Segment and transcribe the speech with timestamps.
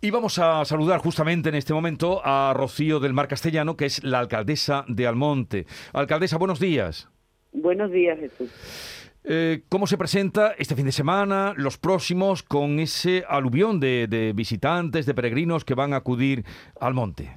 [0.00, 4.04] Y vamos a saludar justamente en este momento a Rocío del Mar Castellano, que es
[4.04, 5.66] la alcaldesa de Almonte.
[5.92, 7.08] Alcaldesa, buenos días.
[7.52, 9.08] Buenos días, Jesús.
[9.24, 15.04] Eh, ¿Cómo se presenta este fin de semana, los próximos, con ese aluvión de, visitantes,
[15.04, 16.44] de peregrinos que van a acudir
[16.78, 17.30] al monte?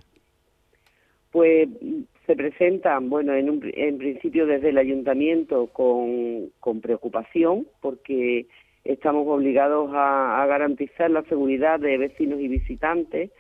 [1.31, 1.67] Pues
[2.27, 8.45] se presentan, bueno, en, en principio desde el ayuntamiento con, con preocupación, porque
[8.83, 13.31] estamos obligados a, garantizar la seguridad de vecinos y visitantes,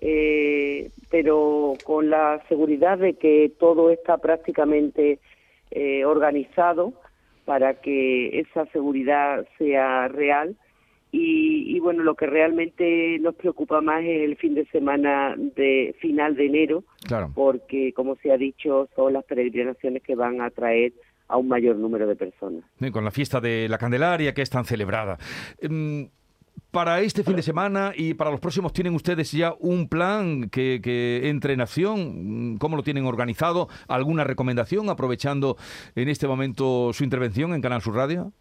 [0.00, 5.18] eh, pero con la seguridad de que todo está prácticamente
[5.70, 6.92] eh, organizado
[7.44, 10.56] para que esa seguridad sea real.
[11.18, 16.36] Y, bueno, lo que realmente nos preocupa más es el fin de semana de final
[16.36, 16.84] de enero,
[17.34, 20.92] porque, como se ha dicho, son las peregrinaciones que van a traer
[21.28, 22.64] a un mayor número de personas.
[22.92, 25.18] con la fiesta de la Candelaria que es tan celebrada.
[25.58, 26.08] Em,
[26.70, 31.20] para este fin de semana y para los próximos, ¿tienen ustedes ya un plan que,
[31.24, 32.58] entre en acción?
[32.58, 33.68] ¿Cómo lo tienen organizado?
[33.88, 35.56] ¿Alguna recomendación aprovechando
[35.94, 38.32] en este momento su intervención en Canal Sur Radio?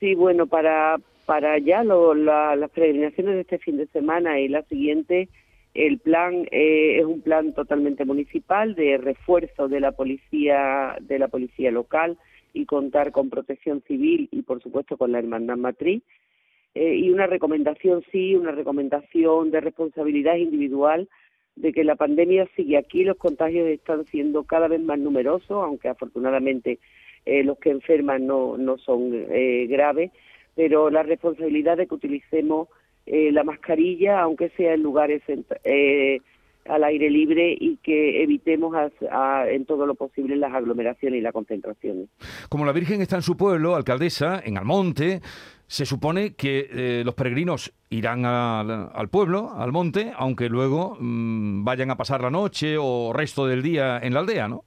[0.00, 0.96] Sí, bueno, para,
[1.26, 5.28] para ya las peregrinaciones de este fin de semana y la siguiente,
[5.74, 11.28] el plan eh, es un plan totalmente municipal de refuerzo de la policía de la
[11.28, 12.18] policía local
[12.52, 16.02] y contar con protección civil y por supuesto con la hermandad matriz.
[16.74, 21.08] Eh, y una recomendación sí una recomendación de responsabilidad individual
[21.56, 25.88] de que la pandemia sigue aquí los contagios están siendo cada vez más numerosos aunque
[25.88, 26.78] afortunadamente
[27.26, 29.10] eh, los que enferman no no son
[29.68, 30.12] graves
[30.54, 32.68] pero la responsabilidad de que utilicemos
[33.06, 35.22] eh, la mascarilla, aunque sea en lugares
[35.64, 36.20] eh,
[36.66, 38.74] al aire libre y que evitemos
[39.48, 42.08] en todo lo posible las aglomeraciones y las concentraciones.
[42.48, 45.20] Como la Virgen está en su pueblo, alcaldesa, en Almonte,
[45.66, 51.90] se supone que eh, los peregrinos irán al pueblo, al monte, aunque luego mm, vayan
[51.90, 54.64] a pasar la noche o resto del día en la aldea, ¿no?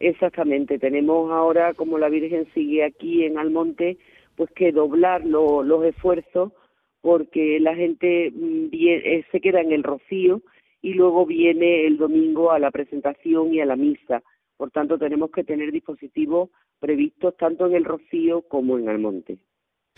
[0.00, 0.78] Exactamente.
[0.78, 3.96] Tenemos ahora, como la Virgen sigue aquí en Almonte,
[4.36, 6.52] pues que doblar los esfuerzos
[7.00, 10.42] porque la gente mm, eh, se queda en el rocío
[10.82, 14.22] y luego viene el domingo a la presentación y a la misa.
[14.56, 16.50] Por tanto, tenemos que tener dispositivos
[16.80, 19.38] previstos tanto en el rocío como en el monte.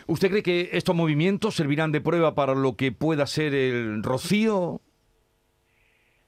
[0.07, 4.81] ¿Usted cree que estos movimientos servirán de prueba para lo que pueda ser el rocío?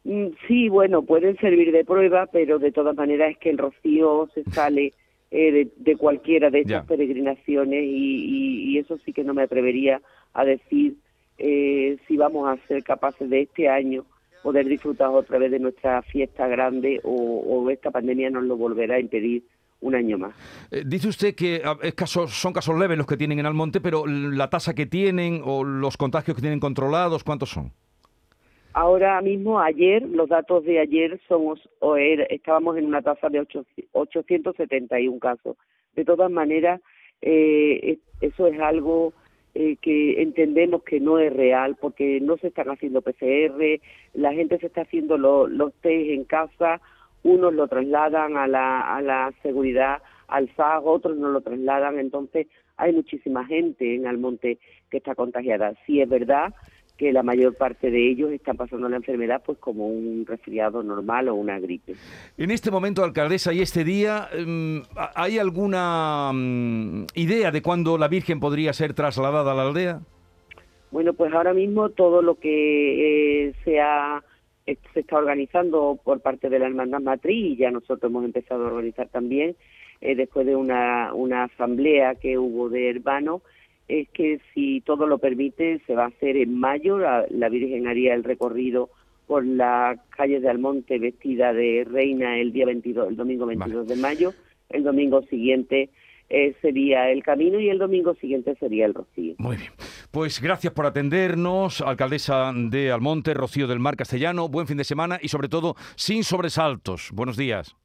[0.04, 4.28] Mm, sí, bueno, pueden servir de prueba, pero de todas maneras es que el rocío
[4.34, 4.92] se sale
[5.34, 10.02] eh, de, cualquiera de estas peregrinaciones y, eso sí que no me atrevería
[10.34, 10.96] a decir
[11.38, 14.04] eh, si vamos a ser capaces de este año
[14.42, 19.00] poder disfrutar otra vez de nuestra fiesta grande o, esta pandemia nos lo volverá a
[19.00, 19.42] impedir
[19.80, 20.34] un año más.
[20.70, 24.06] Eh, dice usted que ah, es son casos leves los que tienen en Almonte, pero
[24.06, 27.72] la tasa que tienen o los contagios que tienen controlados, ¿cuántos son?
[28.74, 31.60] Ahora mismo, ayer, los datos de ayer somos,
[32.30, 33.46] estábamos en una tasa de
[33.92, 35.56] 871 casos.
[35.94, 36.80] De todas maneras,
[37.20, 39.12] eh, eso es algo
[39.54, 43.78] eh, que entendemos que no es real porque no se están haciendo PCR,
[44.14, 46.80] la gente se está haciendo los test en casa,
[47.22, 52.46] unos lo trasladan a la, a la seguridad, al SAG, otros no lo trasladan, entonces
[52.78, 54.58] hay muchísima gente en Almonte
[54.90, 55.74] que está contagiada.
[55.84, 56.54] Sí es verdad
[56.96, 61.28] que la mayor parte de ellos están pasando la enfermedad pues como un resfriado normal
[61.28, 61.94] o una gripe.
[62.36, 64.82] En este momento, alcaldesa, y este día, em,
[65.14, 70.00] ¿hay alguna mm, idea de cuándo la Virgen podría ser trasladada a la aldea?
[70.90, 76.50] Bueno, pues ahora mismo todo lo que eh, se, eh, se está organizando por parte
[76.50, 79.56] de la Hermandad Matriz, y ya nosotros hemos empezado a organizar también,
[80.02, 83.40] eh, después de una, una asamblea que hubo de hermanos,
[83.88, 88.14] es que si todo lo permite se va a hacer en mayo, la, Virgen haría
[88.14, 88.90] el recorrido
[89.26, 93.96] por las calles de Almonte vestida de reina el día 22, el domingo 22 de
[93.96, 94.32] mayo,
[94.68, 95.90] el domingo siguiente
[96.28, 99.34] eh, sería el camino y el domingo siguiente sería el Rocío.
[99.38, 99.70] Muy bien.
[100.10, 104.48] Pues gracias por atendernos, alcaldesa de Almonte, Rocío del Mar Castellano.
[104.48, 107.10] Buen fin de semana y sobre todo sin sobresaltos.
[107.12, 107.76] Buenos días.